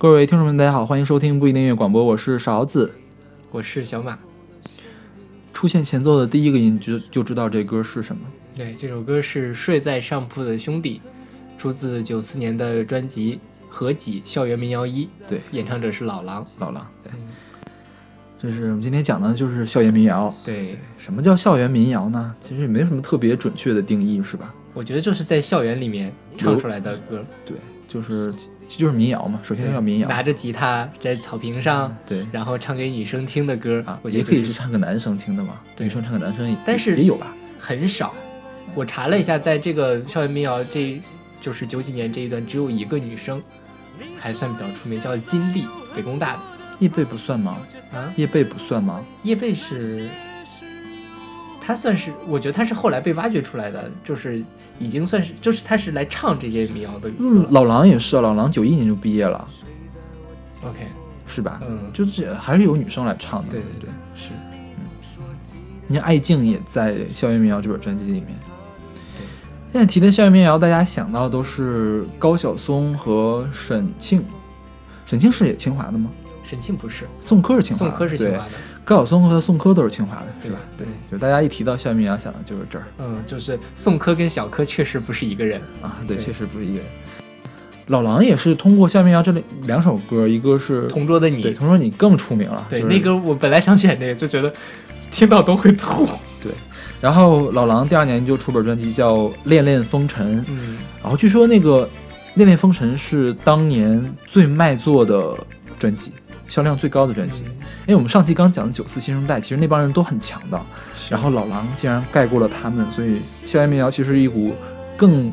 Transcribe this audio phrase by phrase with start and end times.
[0.00, 2.90] 各位听众们，大家好，欢迎收听不一定音乐广播，我是勺子。
[3.50, 4.18] 我是小马。
[5.52, 8.22] 出现前奏的第一个音就就知道这歌是什么。
[8.56, 10.98] 对，这首歌是《睡在上铺的兄弟》，
[11.60, 15.04] 出自九四年的专辑合集《校园民谣一》。
[15.28, 16.42] 对，演唱者是老狼。
[16.58, 17.12] 老狼，对。
[18.42, 20.34] 就是我们今天讲的就是校园民谣。
[20.46, 22.34] 对，什么叫校园民谣呢？
[22.40, 24.54] 其实也没什么特别准确的定义，是吧？
[24.72, 27.20] 我觉得就是在校园里面唱出来的歌。
[27.44, 28.32] 对，就是
[28.78, 29.40] 就是民谣嘛。
[29.42, 33.98] 首先要民谣，拿着吉他在草坪上，对，然后唱给女生听的歌啊。
[34.02, 35.60] 我觉得也可以是唱给男生听的嘛。
[35.78, 38.14] 女生唱给男生，但是也有吧，很少。
[38.74, 40.98] 我查了一下，在这个校园民谣，这
[41.40, 43.42] 就是九几年这一段，只有一个女生
[44.18, 46.40] 还算比较出名，叫金丽，北工大的。
[46.78, 47.58] 叶蓓不算吗？
[47.92, 49.04] 啊，叶蓓不算吗？
[49.22, 50.08] 叶蓓是，
[51.70, 54.44] 他算是，我觉得他是后来被挖掘出来的，就是
[54.80, 57.08] 已经算是，就是他是来唱这些民谣的。
[57.20, 59.46] 嗯，老狼也是，老狼九一年就毕业了。
[60.64, 60.80] OK，
[61.28, 61.62] 是吧？
[61.64, 63.50] 嗯，就是还是有女生来唱的。
[63.50, 64.30] 对对对，是。
[64.50, 64.84] 嗯，
[65.86, 68.26] 你看艾静也在《校园民谣》这本专辑里面。
[69.16, 69.24] 对。
[69.70, 74.24] 现在提的校园民谣，大家想到都是高晓松和沈庆。
[75.06, 76.10] 沈庆是也清华的吗？
[76.42, 77.90] 沈庆不是，宋柯是清华的。
[77.90, 78.50] 宋柯是清华的。
[78.90, 80.58] 高晓松和宋柯都是清华的，对吧？
[80.76, 82.84] 对，就是大家一提到校园民谣，想的就是这儿。
[82.98, 86.84] 嗯，就是宋柯跟小柯确实不是一个人啊，对，确实不是一个人。
[87.86, 89.32] 老狼也是通过《校园民谣》这
[89.62, 92.66] 两首歌，一个是《同桌的你》，对，《同桌你》更出名了。
[92.68, 94.52] 对，那歌我本来想选那个，就觉得
[95.12, 96.04] 听到都会吐。
[96.42, 96.50] 对，
[97.00, 101.86] 然后老狼第二年就出本专辑叫《恋恋风尘》，嗯，然后据说那个
[102.34, 105.36] 《恋恋风尘》是当年最卖座的
[105.78, 106.10] 专辑，
[106.48, 107.44] 销量最高的专辑。
[107.46, 110.60] 嗯、因为我们上期刚讲的九四新生代，其实那帮人都很强的，
[111.08, 114.54] 然后老狼竟然盖过了他们，所以校园民谣其实一股
[114.96, 115.32] 更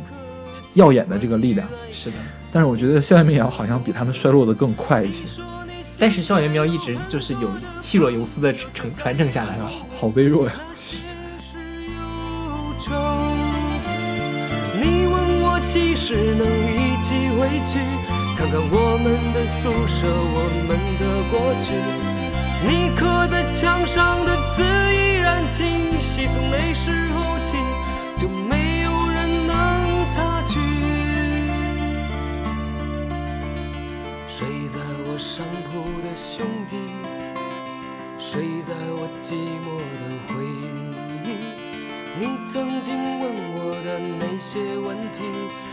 [0.73, 1.67] 耀眼的这个力量。
[1.91, 2.15] 是的。
[2.51, 5.25] 但是我觉得校园民谣好像比他们衰落的更快一些，
[5.99, 7.49] 但是校园民谣一直就是有
[7.81, 10.53] 气若游丝的承传承下来，好好微弱呀。
[14.80, 17.77] 你问我几时能一起回去，
[18.37, 22.17] 看看我们的宿舍，我们的过去。
[22.65, 27.55] 你刻在墙上的字依然清晰，从那时候起
[28.15, 30.59] 就没有人能擦去。
[34.27, 36.77] 睡在我上铺的兄弟，
[38.17, 40.43] 睡在我寂寞的回
[41.23, 41.27] 忆。
[42.19, 45.21] 你曾经问我的那些问题，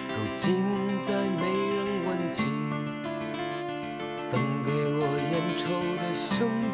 [0.09, 0.67] 如今
[1.01, 1.43] 再没
[1.75, 2.45] 人问起。
[4.31, 5.63] 分给我烟抽
[5.97, 6.35] 的兄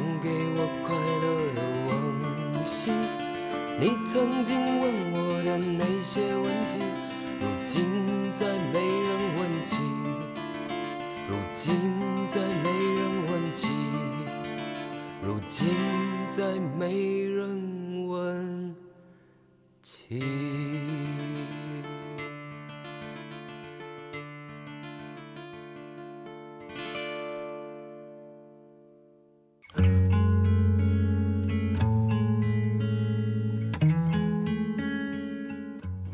[0.00, 2.90] 分给我快乐的往昔。
[3.78, 6.78] 你曾经问我的那些问题，
[7.38, 9.76] 如今再没人问起。
[11.28, 11.92] 如今
[12.26, 13.68] 再没人问起，
[15.22, 15.68] 如今
[16.30, 18.74] 再没人问
[19.82, 20.18] 起。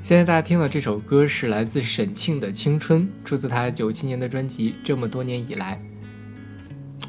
[0.06, 5.82] 现在大家听到这首歌是来自沈庆的《青春》，出自他九七年的专辑《这么多年以来》。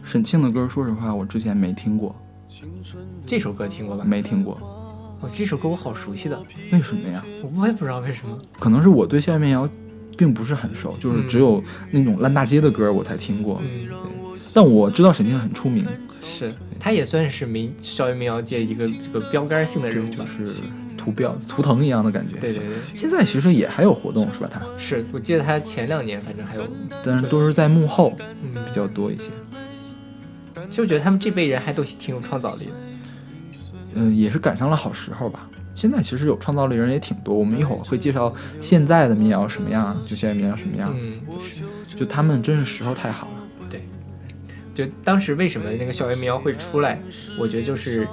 [0.03, 2.15] 沈庆的歌，说实话，我之前没听过。
[3.23, 4.03] 这首歌听过吧？
[4.03, 4.55] 没听过。
[5.21, 6.43] 哦，这首歌我好熟悉的。
[6.71, 7.23] 为什么呀？
[7.55, 8.35] 我也不知道为什么。
[8.59, 9.69] 可能是我对校园民谣
[10.17, 13.61] 并不是很熟，就是只有那种烂大街的歌我才听过。
[13.63, 13.89] 嗯，
[14.55, 15.85] 但我知道沈庆很出名，
[16.19, 20.25] 是，他也算是民校园民谣界一个这个标杆性的人物吧。
[20.39, 20.61] 就是。
[21.07, 22.79] 图标图腾一样的感觉，对对对。
[22.81, 24.49] 现在其实也还有活动是吧？
[24.51, 26.63] 他是我记得他前两年反正还有，
[27.01, 28.13] 但是都是在幕后，
[28.43, 29.31] 嗯，比较多一些。
[30.69, 32.71] 其实我觉得他们这辈人还都挺有创造力的，
[33.93, 35.49] 嗯，也是赶上了好时候吧。
[35.75, 41.21] 现在其实有创造力人也挺多，我们一会儿会介绍现在的民谣什么样，就现在民谣什么样，嗯，
[41.87, 43.47] 就他们真是时候太好了。
[43.69, 43.81] 对，
[44.75, 46.99] 就当时为什么那个校园民谣会出来，
[47.39, 48.05] 我觉得就是。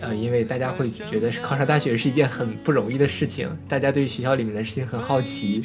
[0.00, 5.62] 呃，因为大家会觉得是考上大学是一件很不容易的事情，大家对学校里面的事情很好奇，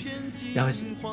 [0.54, 0.72] 然后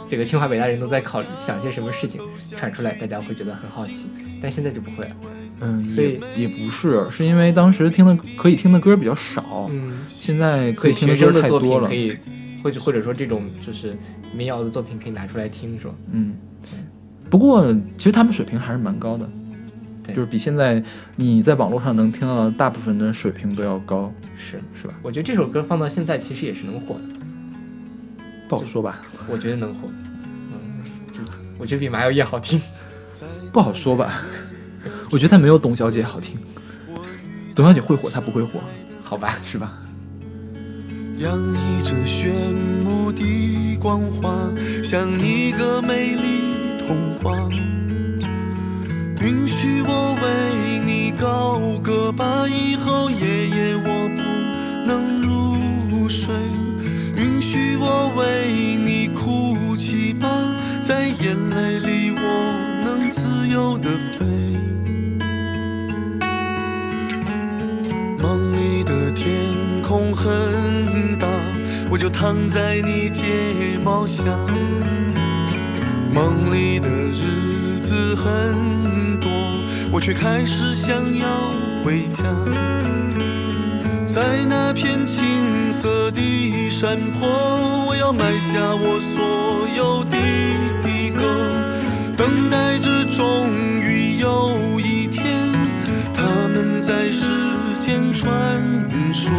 [0.09, 2.21] 这个清华北大人都在考想些什么事情
[2.57, 4.07] 传出来，大家会觉得很好奇。
[4.43, 5.17] 但现在就不会了，
[5.61, 12.17] 嗯，所以也不是，是因为当时听的可以听的歌比较少，嗯，现在可以听的歌太多了，可以
[12.63, 13.97] 或者或者说这种就是
[14.35, 15.95] 民谣的作品可以拿出来听，是吧？
[16.11, 16.35] 嗯，
[17.31, 19.31] 不过其实他们水平还是蛮高的。
[20.09, 20.83] 就是比现在
[21.17, 24.95] 你在网络上能听到的大部分的水平都要高，是是吧？
[25.03, 27.03] 我觉得这首歌放到现在其实也是能火的，
[28.49, 29.01] 不好说吧？
[29.31, 29.89] 我觉得能火，
[30.19, 30.83] 嗯，
[31.13, 31.21] 就
[31.59, 32.61] 我觉得比麻油叶好听。
[33.53, 34.23] 不好说吧。
[35.11, 36.37] 我觉得他没有董小姐好听。
[37.55, 38.61] 董小姐会火，她不会火，
[39.05, 39.79] 好吧， 是吧？
[41.19, 42.33] 洋溢着炫
[42.83, 44.51] 目的光华，
[44.83, 47.37] 像一个美丽童话。
[49.23, 54.21] 允许我为你高歌吧，以后夜夜我不
[54.85, 56.35] 能入睡。
[57.15, 60.29] 允许我为你哭泣吧，
[60.81, 64.27] 在眼泪里我能自由的飞。
[68.21, 69.33] 梦里的天
[69.83, 71.29] 空很大，
[71.89, 73.25] 我就躺在你睫
[73.85, 74.25] 毛下。
[76.13, 78.55] 梦里的日子很，
[79.93, 81.53] 我却开始想要
[81.85, 82.25] 回家。
[84.07, 87.29] 在那片青色的山坡，
[87.87, 90.17] 我要埋下我所有的
[91.15, 91.23] 歌，
[92.17, 93.51] 等待着终
[93.83, 95.53] 于有一天，
[96.15, 97.27] 他们在世
[97.79, 98.33] 间传
[99.13, 99.31] 说。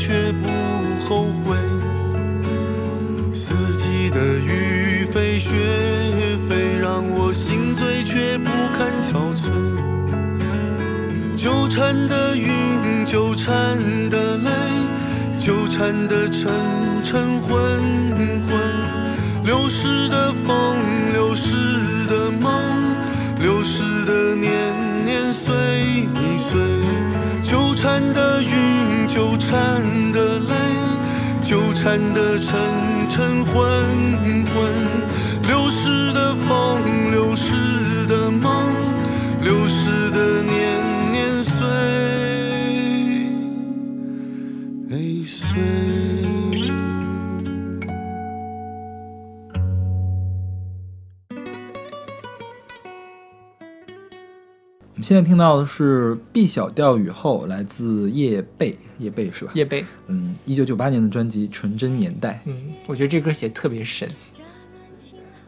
[0.00, 0.48] 却不
[1.04, 1.54] 后悔。
[3.34, 5.54] 四季的雨飞雪
[6.48, 9.50] 飞，让我心醉却不堪憔悴。
[11.36, 14.50] 纠缠的云，纠缠的泪，
[15.36, 16.50] 纠缠的沉
[17.04, 17.60] 沉昏
[18.48, 18.58] 昏，
[19.44, 20.78] 流逝的风，
[21.12, 21.56] 流逝
[22.08, 22.50] 的梦，
[23.38, 24.50] 流逝的年
[25.04, 25.54] 年岁
[26.38, 26.58] 岁，
[27.42, 28.48] 纠缠的云，
[29.12, 30.54] 纠缠的泪，
[31.42, 32.56] 纠缠的沉
[33.08, 33.64] 沉昏
[34.54, 34.54] 昏，
[35.48, 38.72] 流逝的风，流逝的梦，
[39.42, 40.59] 流逝的你。
[55.10, 59.50] 现在听到的是《B 小调雨后》，来自叶蓓，叶蓓是吧？
[59.56, 62.40] 叶蓓，嗯，一九九八年的专辑《纯真年代》。
[62.48, 64.08] 嗯，我觉得这歌写得特别神，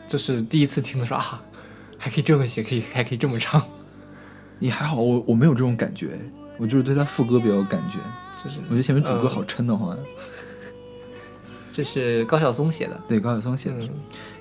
[0.09, 1.41] 就是第一次听的时候啊，
[1.97, 3.63] 还可以这么写，可以还可以这么唱，
[4.59, 6.19] 也还好，我我没有这种感觉，
[6.59, 7.99] 我就是对他副歌比较有感觉。
[8.43, 9.97] 就是我觉得前面主歌嗯好撑的慌。
[11.73, 13.77] 这是高晓松写的，对，高晓松写的。
[13.77, 13.89] 嗯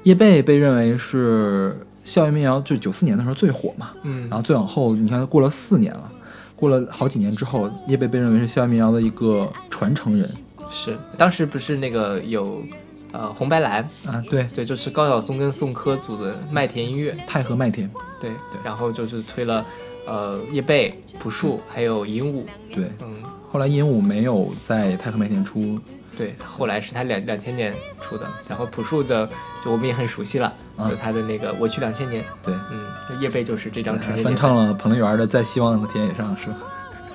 [0.02, 3.92] 叶蓓被认为是校园民谣，就九四年的时候最火嘛。
[4.04, 6.12] 嗯，然后最往后，你看过了四年了，
[6.56, 10.30] 过了好几年之后，叶蓓被认为是校园民谣的一个传承人。
[10.70, 10.98] 是。
[11.18, 12.64] 当时不是那个有
[13.12, 14.24] 呃红白蓝，啊。
[14.30, 17.90] 对，对，就是高晓松跟宋柯组的麦田音乐，太和麦田，
[18.20, 19.66] 对对，然后就是推了
[20.08, 22.92] 呃叶蓓、朴树还有尹武，对。
[23.02, 23.16] 嗯，
[23.52, 25.78] 后来鹦鹉没有在太和麦田出，
[26.18, 29.28] 对，后来是他两两千年出的，然后朴树的
[29.64, 36.58] 就我们也很熟悉了，嗯就他的那个我去两千年，对，嗯，就叶蓓就是这张翻唱了彭丽媛的《在希望的田野上》，是吧？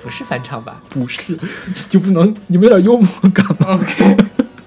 [0.01, 1.37] 不是翻唱吧 不是，
[1.89, 4.17] 就不能你们有点幽默感吗？？OK，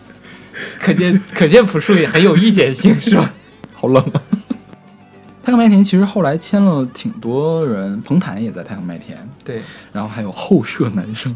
[0.79, 3.33] 可见可见朴树也很有预见性，是吧？
[3.73, 4.23] 好冷啊！
[5.43, 11.35] 太阳麦田其实后来签了挺多人，彭坦也在太阳麦田，对，然后还有后舍男生，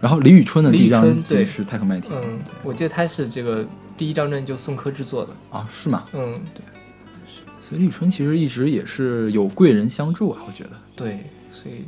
[0.00, 3.64] 然后李宇春的第一张也是太阳麦田、嗯，我记得他是这个
[3.96, 6.04] 第一张专辑就宋柯制作的，啊，是吗？
[6.12, 6.62] 嗯，对
[7.60, 10.70] 所以李宇春其实一直也是有贵人相助啊，我觉得。
[10.94, 11.84] 对，所以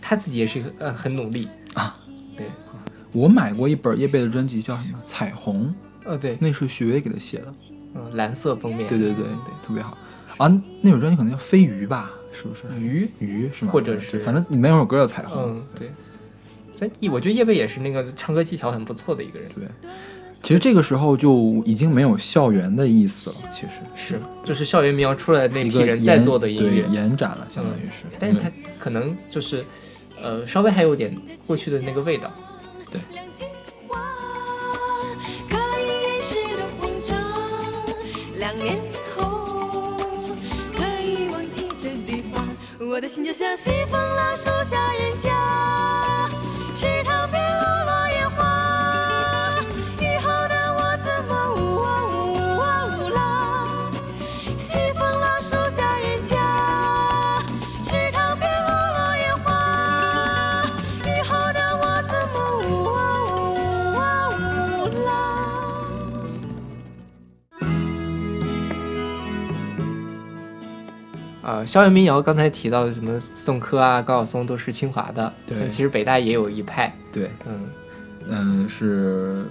[0.00, 1.94] 他自己也是呃很努力啊，
[2.36, 2.46] 对，
[3.12, 5.66] 我买过一本叶蓓的专辑，叫什么《彩虹》，
[6.08, 7.54] 呃对，那是许巍给他写的，
[7.94, 9.98] 嗯，蓝色封面，对对对对，特别好
[10.38, 10.48] 啊。
[10.80, 12.62] 那本专辑可能叫《飞鱼》吧，是不是？
[12.80, 13.72] 鱼，鱼是吗？
[13.72, 15.42] 或者是反正里面有首歌叫《彩虹》。
[15.46, 15.90] 嗯对。
[16.78, 19.68] 但我觉得叶蓓也是那个唱歌技巧很不错的一个人，对，
[20.42, 23.68] 其实这个时候就已经没有校园的意思了，其实。
[23.94, 26.82] 是，就是校园民谣出来的那批人在做的音乐。
[26.82, 28.06] 对，延展了，相当于是。
[28.18, 29.64] 但是它可能就是，
[30.20, 31.16] 呃，稍微还有点
[31.46, 32.32] 过去的那个味道。
[32.90, 32.98] 可
[35.78, 37.16] 以掩饰的慌张，
[38.38, 38.76] 两年
[39.14, 39.20] 后
[40.74, 42.44] 可以忘记的地方，
[42.80, 45.28] 我的心就像西风老树下人家，
[71.60, 77.68] 呃，校园民谣刚才提到的什么宋柯啊、高晓松都是清华的，对但其实北大也有一派，对，嗯，
[78.28, 79.44] 嗯，是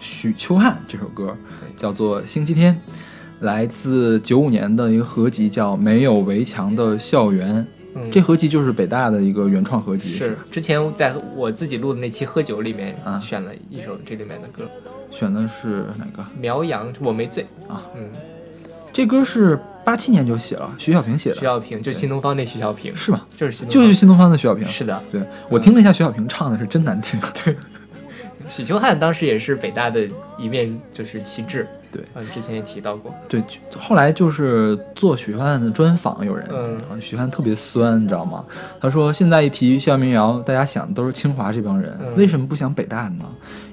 [0.00, 1.36] 许秋汉这首歌，
[1.76, 2.74] 叫做《星期天》，
[3.40, 7.54] 来自九五年的一个合集，叫《没有围墙的校园》。
[7.94, 14.66] 嗯这合集就是北大的一个原创合集，是之前在我自己录的那期喝酒里面啊选了一首这里面的歌，
[15.10, 16.24] 选的是哪个？
[16.40, 18.08] 苗阳我没醉啊，嗯，
[18.94, 23.22] 这歌是八七年就写了，徐小平写的，徐小平就新东方那徐小平，是吗？
[23.36, 24.66] 就是新东方就是新东方的徐小平。
[24.68, 25.20] 是的，对
[25.50, 27.20] 我听了一下徐小平唱的是真难听。
[27.44, 27.56] 对，
[28.48, 30.06] 许秋汉当时也是北大的
[30.38, 33.42] 一面就是旗帜，对嗯，之前也提到过，对，
[33.78, 38.44] 后来就是做许汉的专访，有人，嗯许汉特别酸，你知道吗？
[38.80, 43.24] 他说现在一提校园民谣，大家想的都是清华这帮人，嗯为什么不想北大呢？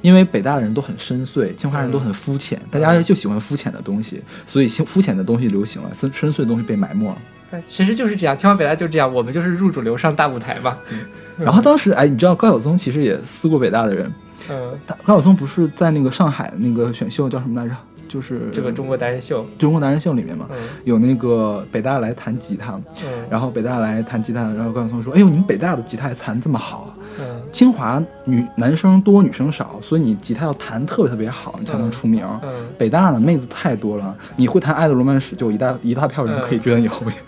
[0.01, 7.17] 因为北大的人都很深邃，清华人都很肤浅，大家就喜欢肤浅的东西，所以清肤浅的东西流行了，深深邃的东西被埋没了。
[7.51, 10.77] 对其实就是这样，清华北大就这样，我们就是入主流上大舞台嘛，
[11.37, 14.13] 然后当时，哎，你知道高晓松其实也撕过北大的人，
[14.49, 17.75] 嗯，他高晓松不是在那个上海那个选秀叫什么来着？
[18.09, 20.57] 就是这个中国达人秀，中国达人秀里面嘛，嗯。
[20.83, 22.73] 有那个北大来弹吉他，
[23.03, 23.09] 嗯。
[23.29, 27.41] 然后北大来弹吉他，然后高晓松说：“哎呦，你们北大的吉他弹这么好，嗯。
[27.53, 32.25] 清华女男生多女生少，所以你吉他要弹特别特别好，你才能出名。
[32.43, 37.15] 嗯，北大呢妹子太多了，你会弹《爱的罗曼史》，就一大一大票人可以追到你后面。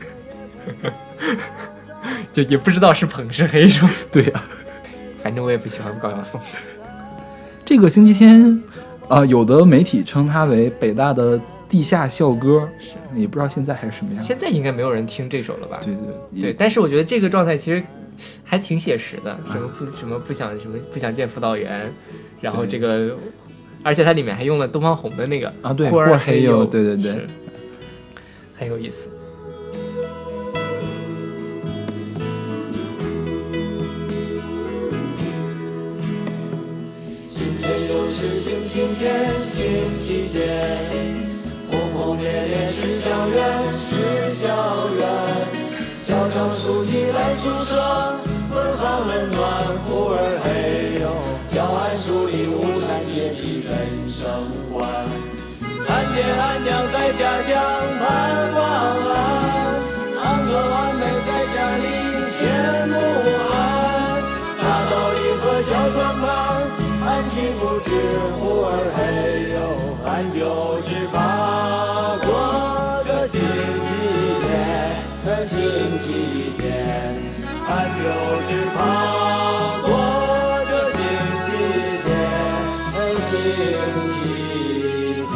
[2.34, 3.90] 就也不知道是捧是黑是吧？
[4.12, 4.42] 对呀、
[5.22, 6.40] 反正我也不喜欢高晓松，
[7.66, 8.64] 这个星期天，
[9.10, 11.40] 啊、有的媒体称它为北大的
[11.70, 12.68] 地下校歌，
[13.16, 14.24] 也不知道现在还是什么样。
[14.24, 15.80] 现在应该没有人听这首了吧？
[15.84, 17.84] 对对对，也但是我觉得这个状态其实
[18.44, 21.92] 还挺写实的，什么啊不什么不想什么不想见辅导员，
[22.40, 23.16] 然后这个，
[23.84, 27.28] 而且它里面还用了东方红的那个啊，对，库尔尔黑友，对对对，
[28.56, 29.08] 很有意思。
[38.22, 40.46] 是星期天，星期天，
[41.72, 43.44] 轰轰烈烈是校园，
[43.76, 44.46] 是校
[44.94, 45.02] 园。
[45.98, 47.74] 校长书记来宿舍，
[48.54, 49.42] 问寒问暖，
[49.88, 51.10] 忽而嘿呦，
[51.48, 53.74] 教案梳理无产阶级人
[54.08, 54.30] 生
[54.72, 54.88] 观。
[55.88, 57.58] 看爹俺娘在家乡
[78.52, 78.84] 是怕
[79.82, 79.88] 过
[80.66, 81.00] 个星
[81.42, 81.48] 期
[82.04, 82.12] 天，
[82.92, 83.32] 个星
[84.12, 84.20] 期
[85.32, 85.34] 天。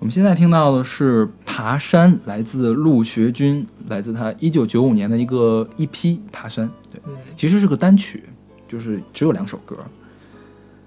[0.00, 5.88] 我们现在听到的是《爬山》，来自陆学军，来自他一九九五年的一个 EP
[6.32, 6.66] 《爬山》。
[6.92, 8.24] 对，嗯其实是个单曲，
[8.66, 9.76] 就是只有两首歌。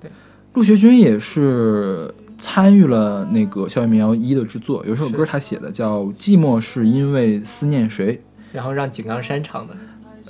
[0.02, 0.12] 对，
[0.56, 2.14] 陆学军也是
[2.44, 8.22] 参与了那个《校园民谣一》的制作，有一首歌他写的叫《寂寞是因为思念谁
[8.52, 9.74] 然后让井冈山唱的，》，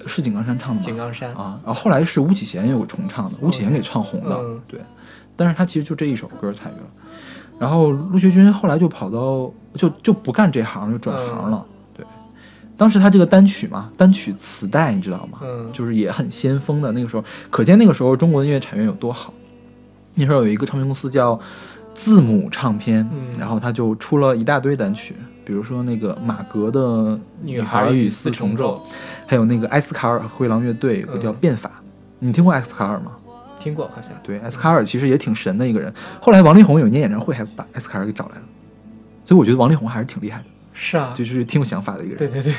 [0.08, 0.82] 是井冈山唱的吗？
[0.86, 4.80] 井冈山，啊，然后后来是巫启贤有重唱的，巫启贤给唱红的，嗯对。
[5.36, 6.86] 但是他其实就这一首歌参与了，
[7.58, 11.66] 然后陆学军后来就跑到就就不干这行，就转行了，
[11.98, 12.06] 对。
[12.78, 15.40] 当时他这个单曲嘛，单曲磁带你知道吗？
[15.42, 19.34] 嗯就是也很先锋的那个时候，可见那个时候中国的音乐产业有多好。
[20.16, 21.40] 那时候有一个唱片公司叫
[21.94, 26.80] 字母唱片，嗯然后他就出了一大堆单曲，比如说那个马格的
[27.42, 28.86] 《女孩孩与四四重奏，
[29.26, 31.82] 还有那个埃斯卡尔灰狼乐队有个叫嗯变法，
[32.20, 33.12] 你听过埃斯卡尔吗？
[33.60, 34.12] 听过好像。
[34.22, 35.94] 对，埃斯卡尔其实也挺神的一个人。
[36.20, 38.44] 后来王力宏有一年演唱会还把埃斯卡尔给找来了，
[39.24, 42.18] 所以我觉得王力宏还是挺厉害的，是啊，就是挺有想法的一个人。
[42.18, 42.54] 对对对，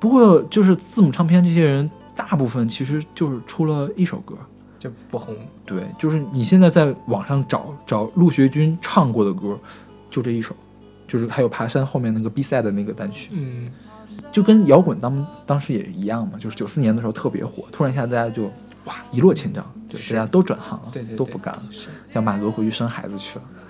[0.00, 4.34] 不过就是字母唱片这些人，大部分其实就是出了一首歌。
[4.78, 5.34] 就不红。
[5.64, 9.58] 对，就是你现在在网上找找陆学军唱过的歌，
[10.10, 10.54] 就这一首，
[11.06, 13.68] 就是还有爬山后面那个比赛的那个单曲，嗯，
[14.32, 18.44] 就跟摇滚当当时也一样嘛，就是九四年的时候特别火，突然一下大家就
[18.84, 21.88] 哇一落千丈，对，大家都转行了，对对对都不干了，是。
[22.10, 23.67] 像马哥回去生孩子去了，他，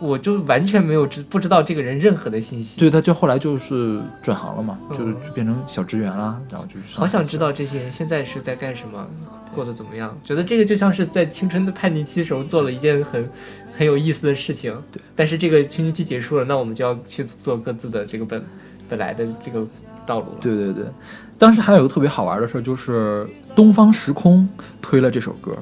[0.00, 2.78] 我就完全没有知不知道这个人任何的信息。
[2.78, 9.06] 对，他就后来就是转行了嘛，嗯就是变成小职员啦，然后就是好想知道这些人现在是在干什么，
[9.54, 10.16] 过得怎么样？
[10.22, 13.28] 觉得这个就像是在青春的叛逆期时候做了一件很
[13.76, 14.76] 很有意思的事情。
[14.92, 18.42] 对，但是这个青春期结束了，那我们就要去做各自的这个本
[18.88, 19.66] 本来的这个
[20.06, 20.38] 道路了。
[20.40, 20.84] 对对对，
[21.36, 23.26] 当时还有一个特别好玩的事儿，就是
[23.56, 24.48] 东方时空
[24.80, 25.56] 推了这首歌，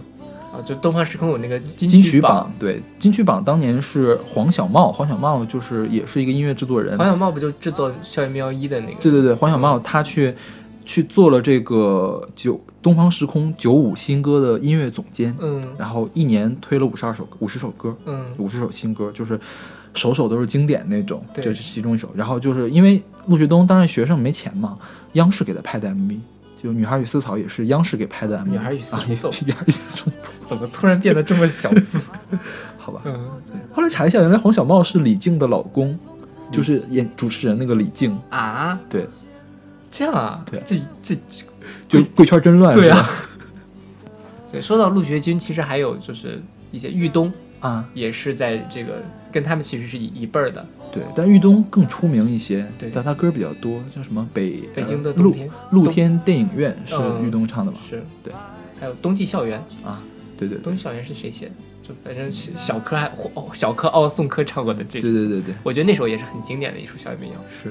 [0.56, 9.00] 啊，就东方时空有那个金金曲曲榜，对，金曲榜当年是黄小茂，黄小茂就是也是一个音乐制作人，黄小茂不就制作《校园民谣一》的那个？
[9.00, 10.34] 对对对，黄小茂他去
[10.84, 19.38] 去做了这个九东方时空九五新歌的音乐总监，嗯然后一年推了五十二首五十首歌，嗯五十首新歌，就是
[19.94, 22.08] 首首都是经典那种，对这是其中一首。
[22.14, 24.78] 然后就是因为陆学东当时学生没钱嘛，
[25.14, 26.18] 央视给他拍的 MV，
[26.62, 32.08] 就《女孩与丝草》也是央视给拍的 MV，女孩与四重奏啊女孩与四重奏，怎么突然变得这么小资？
[32.78, 33.02] 好吧。
[33.04, 33.30] 嗯。
[33.74, 35.98] 后来查一下，原来黄小茂是李静的老公，
[36.50, 39.06] 就是演主持人那个李静，啊，对，
[39.90, 40.44] 这样啊？
[40.50, 40.62] 对。
[40.66, 41.16] 这这
[41.88, 43.06] 就贵圈真乱，对啊。
[44.50, 49.02] 对，说到陆学军，其实还有就是一些玉东啊，也是在这个
[49.36, 50.64] 跟他们其实是一一辈儿的。
[50.90, 57.78] 对，但豫东更出名一些，对但他歌比较多，叫什么北北京的呃露天露天电影院是嗯豫东唱的吧？
[57.86, 58.32] 是对，
[58.80, 60.02] 还有冬季校园，啊，
[60.38, 61.52] 对对对冬季校园是谁写的？
[61.86, 67.36] 就反正小柯还哦小柯奥宋柯唱过的这个，对对对对，我觉得那首也是很经典的一首校园民谣。
[67.50, 67.70] 是。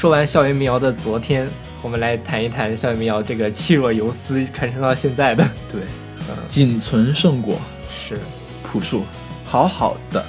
[0.00, 1.46] 说完校园民谣的昨天，
[1.82, 5.46] 我们来谈一谈校园民谣这个气若游丝传承到现在的。
[5.70, 5.82] 对，
[6.26, 7.60] 嗯仅存圣果
[7.92, 8.18] 是
[8.62, 9.04] 朴树，
[9.44, 10.24] 好好的，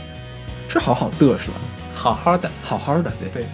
[0.67, 1.53] 是好好的是吧？
[1.95, 3.45] 好好的，好好的，对对，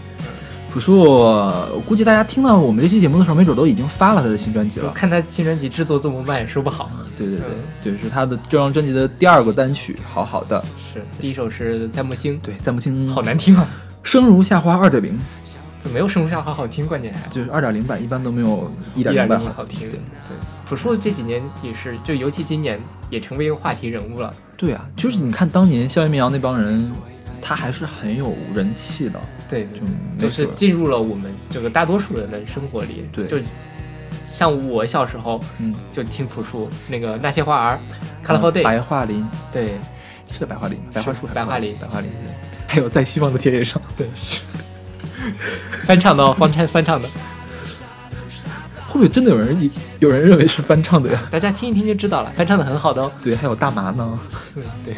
[0.73, 4.87] 朴树，我估计大家听到我们这期节目的时候，没准都已经发了他的新专辑了。
[4.87, 6.89] 我看他新专辑制作这么慢，也说不好。
[7.15, 10.65] 对对对嗯，对，是他的这张专辑的第二个单曲，好好的。
[10.79, 13.69] 是第一首是在木星，对，在木星好难听啊，
[14.01, 15.46] 生如夏花二点零，就
[15.89, 19.79] 没有生如夏花好听，关键还 就是二点零版一般都没有一点零版好听。
[19.79, 24.33] 对对，朴树这几年也是，就尤其今年也成为一个话题人物了。
[24.55, 26.91] 对啊，就是你看当年校园民谣那帮人，
[27.41, 29.19] 他还是很有人气的。
[29.49, 29.67] 对，
[30.17, 33.07] 就就是进入了我们这个大多数人的生活里。
[33.13, 33.37] 对就
[34.25, 37.79] 像我小时候嗯，就听朴树那个那些花儿
[38.25, 39.75] ，Colorful 嗯 Day，白桦林对
[40.31, 42.09] 是白桦林，白桦树白桦林白桦林。
[42.11, 42.31] 对
[42.67, 44.41] 还有在希望的田野上，对是，
[45.85, 47.07] 翻唱的哦，翻唱翻唱的，
[48.87, 51.21] 会不会真的有人以有人认为是翻唱的呀？
[51.29, 53.11] 大家听一听就知道了，翻唱的很好的哦。
[53.21, 54.19] 对，还有大麻呢。
[54.55, 54.93] 嗯，对，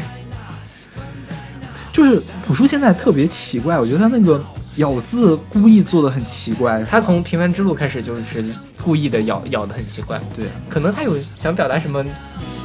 [1.91, 4.43] 就是朴树现在特别奇怪，我觉得他那个
[4.77, 6.83] 咬字故意做的很奇怪。
[6.83, 12.03] 他从《平凡之路》开始就是故意的咬咬的很奇怪，对啊，可能他有想表达什么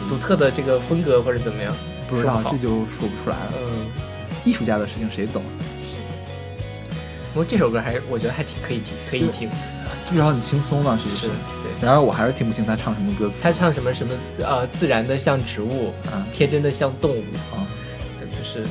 [0.08, 1.74] 独特的这个风格或者怎么样，
[2.08, 3.52] 不知道这就说不出来了。
[3.58, 3.86] 嗯，
[4.44, 5.42] 艺术家的事情谁懂？
[7.34, 9.50] 不过这首歌还是我觉得还挺可以听，可以听，
[10.08, 11.26] 至少很轻松嘛，是不是是？
[11.26, 11.72] 对。
[11.82, 13.42] 然而我还是听不清他唱什么歌词。
[13.42, 17.66] 他唱什么什么呃自然的像植物，啊天真的像动物，啊，
[18.16, 18.64] 对，就是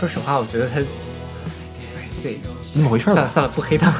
[0.00, 0.80] 说实话，我觉得他
[2.20, 3.04] 对怎么回事？
[3.04, 3.92] 算了算了，不黑他。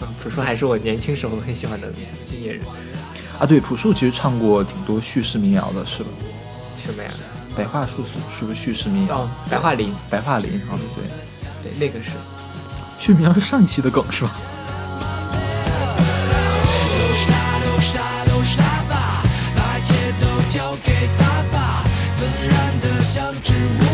[0.00, 1.86] 嗯， 朴树还是我年轻时候很喜欢的
[2.32, 2.62] 音乐人，
[3.38, 6.10] 啊，对，朴树其实唱过挺多叙事民谣的，是吧？
[6.76, 7.10] 什么呀？
[7.54, 9.20] 白桦树是不是叙事民谣？
[9.20, 11.04] 哦，白桦林，白桦林啊，对，
[11.62, 12.10] 对，那个是。
[13.00, 14.36] 叙事民谣是上一期的梗是吧？
[16.98, 19.22] 都杀都杀吧，
[19.56, 21.82] 把一切都交给他吧，
[22.14, 23.89] 自然的像植物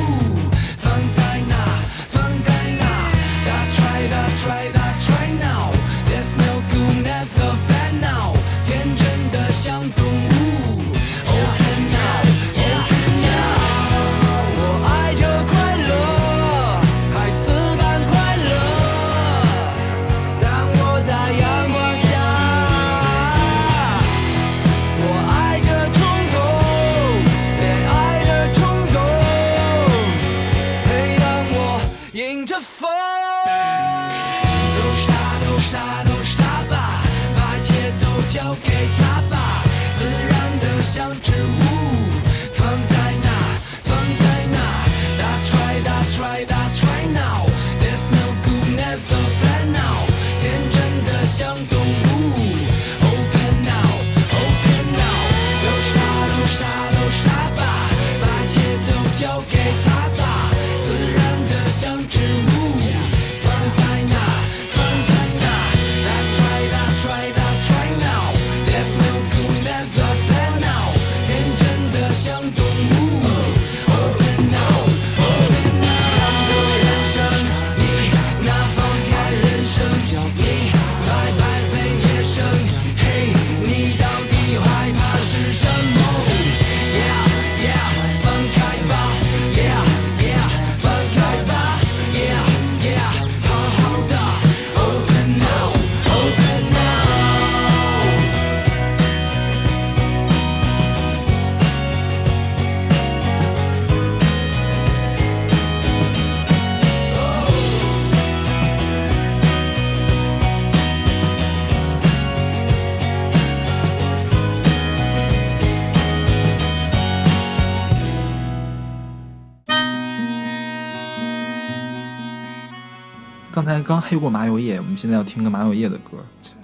[123.64, 126.18] 才刚黑过麻油叶，我们现在要听个麻油叶的歌。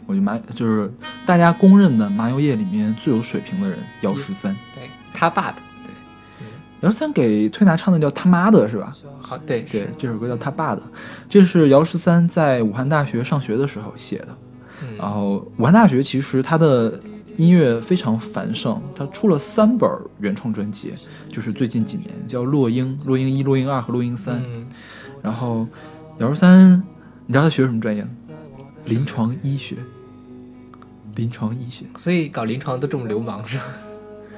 [0.06, 0.92] 我觉得麻就是
[1.24, 4.54] 大家公认的麻油叶里面最有水平的人，姚十三。
[4.74, 5.56] 对他爸的，
[6.80, 8.92] 姚十三给推拿唱的叫他妈的是吧？
[9.20, 10.82] 好对对，这首歌叫他爸的，
[11.28, 14.28] 这是姚十三在武汉大学上学的时候写的。
[14.82, 16.98] 嗯然后武汉大学其实他的
[17.36, 20.92] 音乐非常繁盛，他出了三本原创专辑，
[21.30, 24.36] 就是最近几年叫《落英》、《落英一》、《落英二》和《落英三》。
[24.44, 24.66] 嗯，
[25.22, 25.66] 然后
[26.22, 26.80] 姚十三，
[27.26, 28.10] 你知道他学什么专业吗？
[28.84, 29.74] 临床医学。
[31.16, 33.64] 临床医学所以搞临床都这么流氓是吧？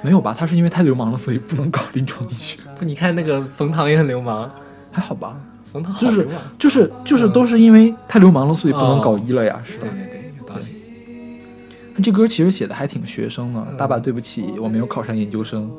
[0.02, 0.34] 没有吧？
[0.36, 4.50] 他是因为太流氓了，所以不能搞临床医学， 不，你看那个冯唐也很流氓，
[4.90, 5.38] 还好吧？
[5.70, 6.26] 冯唐好就是。
[6.58, 10.06] 就是就是嗯都是因为太流氓了，所以不能搞医了呀，是吧对？
[10.06, 12.02] 对对，有道理。
[12.02, 15.70] 这歌其实写的还挺学生的，嗯大把对不起，我没有考上研究生。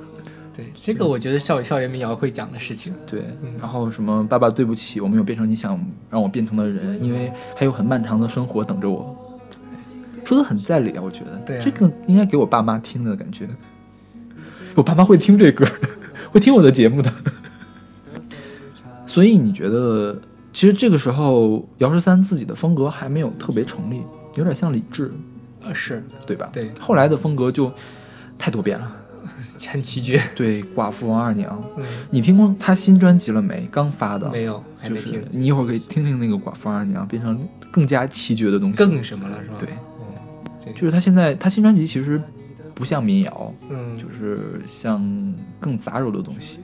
[0.55, 2.93] 对，这个我觉得校校园民谣会讲的事情。
[3.05, 9.15] 对嗯，然后什么爸爸对不起，我没有变成你想让我变成的人，因为还有很漫长的生活等着我。
[10.23, 11.37] 说的很在理啊，我觉得。
[11.45, 13.47] 对啊这个应该给我爸妈听的感觉。
[14.75, 15.65] 我爸妈会听这歌，
[16.31, 17.11] 会听我的节目的。
[19.05, 20.19] 所以你觉得，
[20.51, 24.01] 其实这个时候姚十三自己的风格还没有特别成立，
[24.35, 25.11] 有点像李志，
[25.61, 26.49] 呃，是对吧？
[26.51, 27.71] 对，后来的风格就
[28.37, 28.91] 太多变了。
[29.67, 30.21] 很奇绝。
[30.35, 33.67] 对，寡妇王二娘，嗯，你听过她新专辑了没？
[33.71, 35.23] 刚发的，没有，还就是没听。
[35.31, 37.39] 你一会儿可以听听那个寡妇王二娘，变成
[37.71, 38.75] 更加奇绝的东西。
[38.77, 39.55] 更什么了是吧？
[39.59, 39.69] 对，
[40.67, 42.21] 嗯，就是她现在她新专辑其实
[42.73, 45.01] 不像民谣，嗯，就是像
[45.59, 46.59] 更杂糅的东西。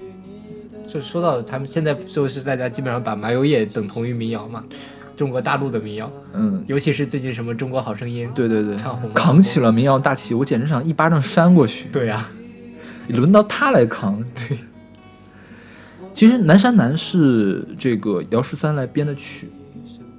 [0.87, 4.61] 就说到他们现在就是大家基本上把麻油叶等同于民谣嘛，
[5.15, 11.87] 中国大陆的民谣，嗯，尤其是最近什么中国好声音，对对对唱红了，扛起了民谣大旗，我简直想一巴掌扇过去。
[11.93, 12.25] 对呀、
[13.09, 14.23] 轮到他来扛。
[14.35, 14.57] 对，
[16.13, 19.49] 其实《南山南》是这个姚十三来编的曲，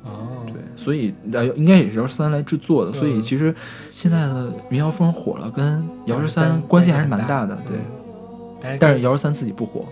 [0.05, 3.55] 哦，对，所以呃应该也是姚十三来制作的，所以嗯其实
[3.91, 7.77] 现在的民谣风火了，跟姚十三关系还是蛮大的，对。
[8.61, 9.87] 但是但是姚十三自己不火，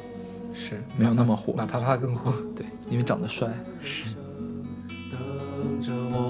[0.55, 2.33] 是没有那么火马啪啪更火。
[2.55, 3.49] 对，因为长得帅。
[5.11, 6.30] 等着我。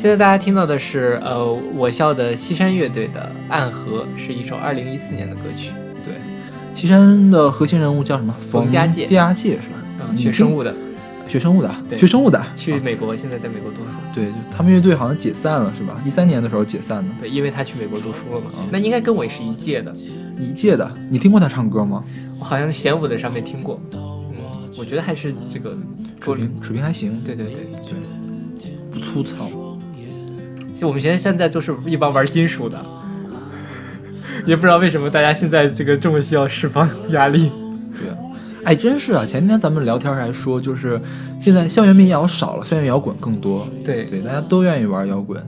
[0.00, 3.20] 现在大家听到的是呃我校的西山乐队的
[3.52, 5.72] 《暗河》，是一首二零一四年的歌曲，
[6.06, 6.14] 对，
[6.72, 8.34] 西山的核心人物叫什么？
[8.40, 10.08] 冯家界家界是吧？
[10.08, 10.74] 嗯，学生物的，
[11.28, 13.90] 学生物的，对学生物的，啊去美国，现在在美国读书。
[14.14, 16.00] 对，就他们乐队好像解散了是吧？
[16.02, 17.14] 一三年的时候解散的。
[17.20, 19.94] 对，因为他去美国读书了嘛，嗯那应该跟我是一届的。
[20.38, 22.02] 一届的，你听过他唱歌吗？
[22.38, 24.00] 我好像弦舞的上面听过，嗯，
[24.78, 25.76] 我觉得还是这个
[26.22, 29.44] 水平水平还行，对对对对，不粗糙。
[30.80, 32.82] 就我们学校现在就是一帮玩金属的，
[34.46, 37.52] 也不知道为什么大家现在这个这么需要释放压力。
[37.92, 38.16] 对啊，
[38.64, 39.26] 哎，真是啊！
[39.26, 40.98] 前天咱们聊天还说，就是
[41.38, 43.68] 现在校园民谣少了，校园摇滚更多。
[43.84, 45.38] 对对，大家都愿意玩摇滚。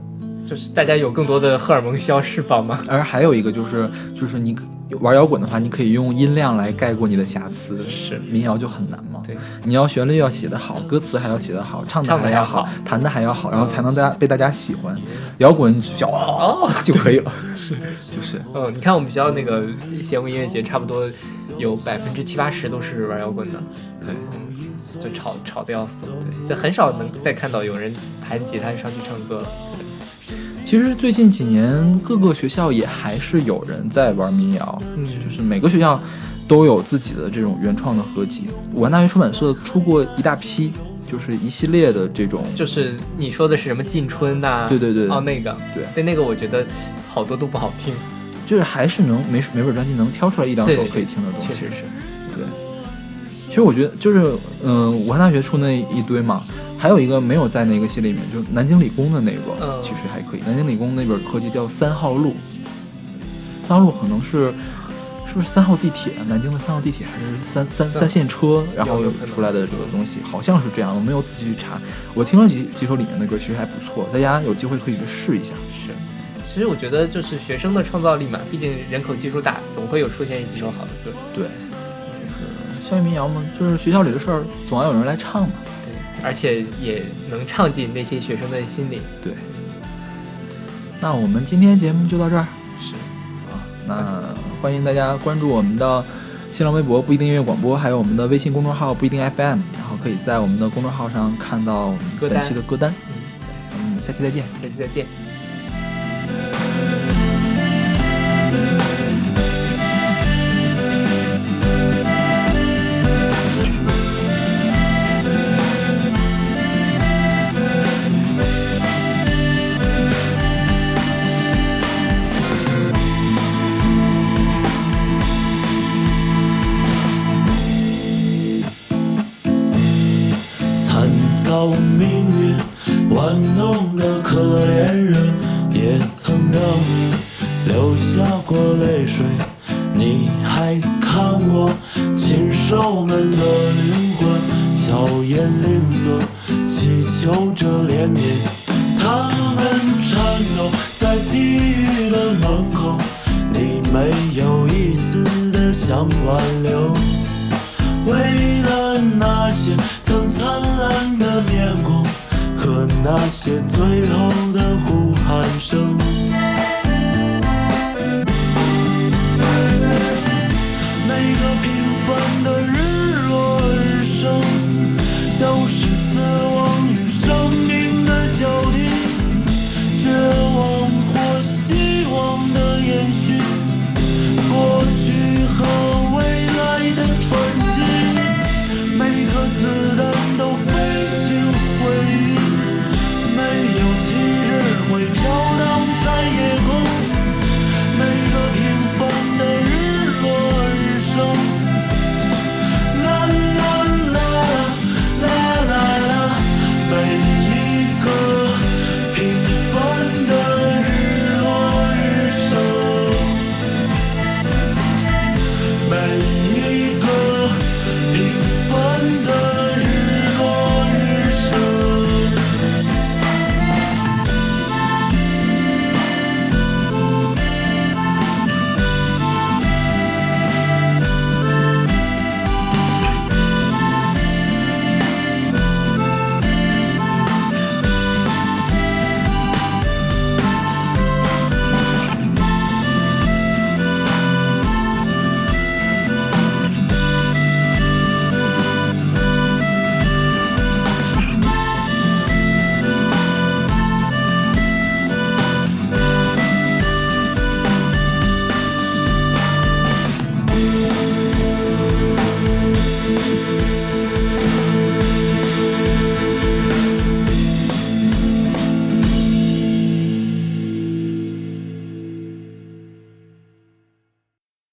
[0.45, 2.77] 就是大家有更多的荷尔蒙需要释放吗？
[2.87, 4.55] 而还有一个就是，就是你
[4.99, 7.81] 玩摇滚的话，你可以用音量来盖过你的瑕疵。
[7.83, 9.21] 是民谣就很难嘛。
[9.25, 14.95] 对，你要旋律要写得好，歌词还要写得好，唱的还要好好，弹的还要好，然后才能大家被大家喜欢。
[15.39, 17.31] 摇滚只需要哦 就可以了。
[17.57, 17.75] 是，
[18.15, 19.65] 就是嗯，你看我们学校那个
[20.01, 21.09] 弦乐音乐节，差不多
[21.57, 23.59] 有百分之七八十都是玩摇滚的，
[24.01, 24.15] 对。
[24.99, 27.93] 就吵吵得要死，对，就很少能再看到有人
[28.27, 29.47] 弹吉他上去唱歌了。
[30.73, 36.01] 其实最近几年，各个学校也还是有人在玩民谣，嗯就是每个学校
[36.47, 38.45] 都有自己的这种原创的合集。
[38.73, 40.71] 武汉大学出版社出过一大批，
[41.07, 46.65] 就是一系列的这种，就是你说的是什么进春呐、对对对哦，那个，对对，那个我觉得
[47.07, 47.93] 好多都不好听，
[48.47, 51.49] 就是还是能每每本专辑能挑出来一两首可以听的东西。
[51.49, 51.83] 确实是。
[52.35, 52.43] 对，
[53.47, 56.41] 其实我觉得就是，嗯、武汉大学出那一堆嘛，
[56.83, 60.41] 还有一个没有在那个系列里面，就是南京理工的那个，嗯其实还可以。
[60.45, 62.31] 南京理工那本合集叫《三号路》，
[63.65, 64.51] 三号路可能是
[65.25, 66.11] 是不是三号地铁？
[66.27, 71.79] 南京的三号地铁还是三三三线车，然后出来的这个东西，好像是这样，我没有仔细去查。
[72.13, 75.53] 我听了几几首里面的歌，其实还不错，大家有机会可以去试一下。
[75.71, 75.93] 是，
[76.45, 81.17] 其实我觉得就是学生的创造力嘛，毕竟人口基数大，总会有出现几首好的歌。
[81.33, 85.53] 对，就是校园民谣嘛，就是学校里的事儿，总要有人来唱嘛。
[86.23, 89.01] 对，而且也能唱进那些学生的心里。
[89.23, 89.33] 对，
[91.01, 92.47] 那我们今天节目就到这儿。
[92.79, 92.93] 是，
[93.51, 96.03] 啊，那欢迎大家关注我们的
[96.53, 102.93] 新浪微博不一定音乐广播，还有我们的微信公众号不一定 FM，然后可以在我们的公众号上看到我们本期的歌单。
[103.09, 104.43] 嗯，嗯，下期再见。
[104.61, 105.32] 下期再见。